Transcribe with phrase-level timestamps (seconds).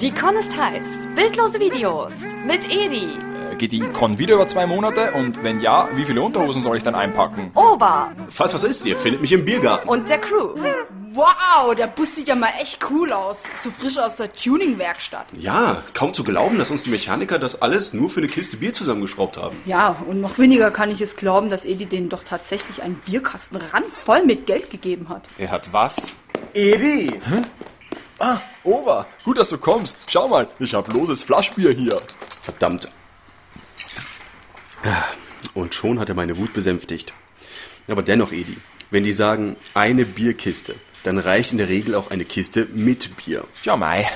[0.00, 1.06] Die Con ist heiß.
[1.14, 2.14] Bildlose Videos
[2.46, 3.08] mit Edi.
[3.52, 5.12] Äh, Geht die Con wieder über zwei Monate?
[5.12, 7.50] Und wenn ja, wie viele Unterhosen soll ich dann einpacken?
[7.54, 9.88] Ober Falls was ist, ihr findet mich im Biergarten.
[9.88, 10.50] und der Crew.
[11.14, 13.44] Wow, der Bus sieht ja mal echt cool aus.
[13.54, 15.26] So frisch aus der Tuning-Werkstatt.
[15.38, 18.72] Ja, kaum zu glauben, dass uns die Mechaniker das alles nur für eine Kiste Bier
[18.74, 19.56] zusammengeschraubt haben.
[19.64, 23.56] Ja, und noch weniger kann ich es glauben, dass Edi denen doch tatsächlich einen Bierkasten
[23.72, 25.22] randvoll mit Geld gegeben hat.
[25.38, 26.12] Er hat was?
[26.52, 27.12] Edi!
[28.18, 29.96] Ah, Ober, gut, dass du kommst.
[30.08, 32.00] Schau mal, ich hab loses Flaschbier hier.
[32.42, 32.88] Verdammt.
[35.54, 37.12] Und schon hat er meine Wut besänftigt.
[37.88, 38.56] Aber dennoch, Edi,
[38.90, 43.44] wenn die sagen, eine Bierkiste, dann reicht in der Regel auch eine Kiste mit Bier.
[43.62, 44.08] Tja, Mai.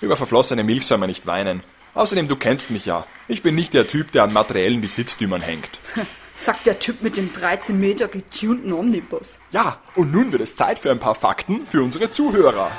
[0.00, 1.62] Über verflossene Milch soll man nicht weinen.
[1.94, 3.06] Außerdem, du kennst mich ja.
[3.28, 5.80] Ich bin nicht der Typ, der an materiellen Besitztümern hängt.
[6.36, 9.38] Sagt der Typ mit dem 13 Meter getunten Omnibus.
[9.52, 12.70] Ja, und nun wird es Zeit für ein paar Fakten für unsere Zuhörer.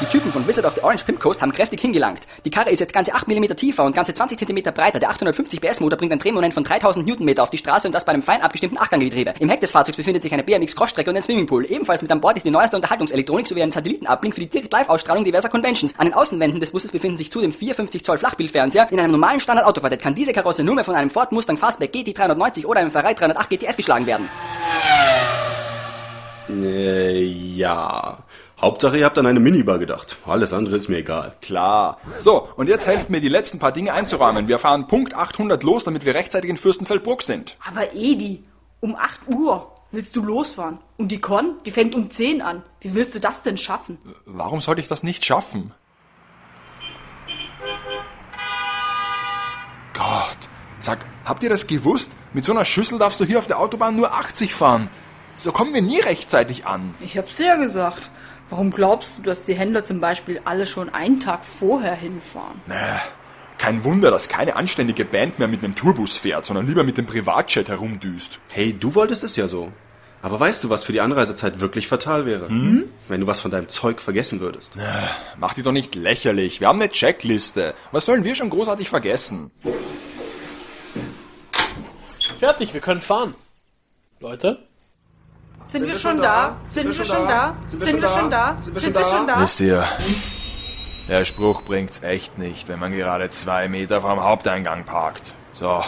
[0.00, 2.20] Die Typen von Wizard of the Orange Pimp Coast haben kräftig hingelangt.
[2.46, 4.98] Die Karre ist jetzt ganze 8 mm tiefer und ganze 20 cm breiter.
[4.98, 8.06] Der 850 PS Motor bringt ein Drehmoment von 3000 Newtonmeter auf die Straße und das
[8.06, 9.34] bei einem fein abgestimmten Achtganggetriebe.
[9.38, 11.66] Im Heck des Fahrzeugs befindet sich eine BMX Crossstrecke und ein Swimmingpool.
[11.70, 15.50] Ebenfalls mit an Bord ist die neueste Unterhaltungselektronik sowie ein Satellitenablink für die Direkt-Live-Ausstrahlung diverser
[15.50, 15.92] Conventions.
[15.98, 18.90] An den Außenwänden des Busses befinden sich zudem 450 Zoll Flachbildfernseher.
[18.90, 22.16] In einem normalen Standard-Autoquartett kann diese Karosse nur mehr von einem Ford Mustang Fastback GT
[22.16, 24.30] 390 oder einem Ferrari 308 GTS geschlagen werden.
[26.64, 28.24] Äh, ja.
[28.60, 30.18] Hauptsache, ihr habt an eine Minibar gedacht.
[30.26, 31.34] Alles andere ist mir egal.
[31.40, 31.98] Klar.
[32.18, 34.48] So, und jetzt helft mir, die letzten paar Dinge einzuräumen.
[34.48, 37.56] Wir fahren Punkt 800 los, damit wir rechtzeitig in Fürstenfeldbruck sind.
[37.66, 38.44] Aber Edi,
[38.80, 40.78] um 8 Uhr willst du losfahren.
[40.98, 42.62] Und die Con, die fängt um 10 an.
[42.80, 43.98] Wie willst du das denn schaffen?
[44.26, 45.72] Warum sollte ich das nicht schaffen?
[49.94, 52.12] Gott, sag, habt ihr das gewusst?
[52.32, 54.90] Mit so einer Schüssel darfst du hier auf der Autobahn nur 80 fahren.
[55.40, 56.94] So kommen wir nie rechtzeitig an.
[57.00, 58.10] Ich hab's dir ja gesagt.
[58.50, 62.60] Warum glaubst du, dass die Händler zum Beispiel alle schon einen Tag vorher hinfahren?
[63.56, 67.06] Kein Wunder, dass keine anständige Band mehr mit einem Tourbus fährt, sondern lieber mit dem
[67.06, 68.38] Privatjet herumdüst.
[68.48, 69.72] Hey, du wolltest es ja so.
[70.20, 72.48] Aber weißt du, was für die Anreisezeit wirklich fatal wäre?
[72.48, 72.90] Hm?
[73.08, 74.74] Wenn du was von deinem Zeug vergessen würdest.
[75.38, 76.60] Mach die doch nicht lächerlich.
[76.60, 77.74] Wir haben eine Checkliste.
[77.92, 79.50] Was sollen wir schon großartig vergessen?
[82.38, 83.34] Fertig, wir können fahren.
[84.20, 84.58] Leute?
[85.64, 86.56] Sind, wir schon da?
[86.64, 87.56] Sind wir schon da?
[87.66, 88.56] Sind wir schon da?
[88.60, 89.40] Sind wir schon da?
[89.40, 89.84] Wisst ihr,
[91.08, 95.32] der Spruch bringt's echt nicht, wenn man gerade zwei Meter vom Haupteingang parkt.
[95.52, 95.82] So,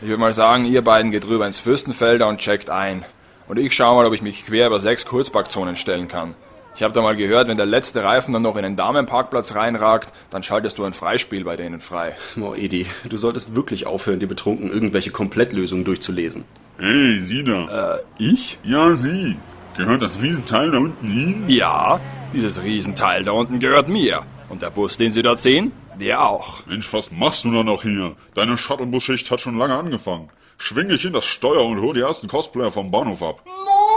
[0.00, 3.04] ich würde mal sagen, ihr beiden geht rüber ins Fürstenfelder und checkt ein.
[3.46, 6.34] Und ich schau mal, ob ich mich quer über sechs Kurzparkzonen stellen kann.
[6.74, 10.12] Ich habe da mal gehört, wenn der letzte Reifen dann noch in den Damenparkplatz reinragt,
[10.30, 12.16] dann schaltest du ein Freispiel bei denen frei.
[12.40, 16.44] Oh, Edi, du solltest wirklich aufhören, dir betrunken irgendwelche Komplettlösungen durchzulesen.
[16.78, 17.96] Hey, Sie da.
[17.96, 18.56] Äh, ich?
[18.62, 19.36] Ja, Sie.
[19.76, 21.48] Gehört das Riesenteil da unten Ihnen?
[21.48, 21.98] Ja,
[22.32, 24.20] dieses Riesenteil da unten gehört mir.
[24.48, 26.64] Und der Bus, den Sie dort sehen, der auch.
[26.66, 28.14] Mensch, was machst du da noch hier?
[28.34, 30.28] Deine Shuttlebus-Schicht hat schon lange angefangen.
[30.56, 33.42] Schwing dich in das Steuer und hol die ersten Cosplayer vom Bahnhof ab.
[33.44, 33.88] No!